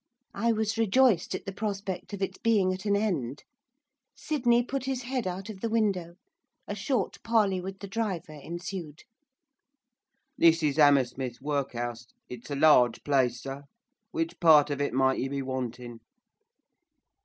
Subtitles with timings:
[0.33, 3.43] I was rejoiced at the prospect of its being at an end.
[4.15, 6.15] Sydney put his head out of the window.
[6.67, 9.03] A short parley with the driver ensued.
[10.39, 13.65] 'This is 'Ammersmith Workhouse, it's a large place, sir,
[14.09, 15.99] which part of it might you be wanting?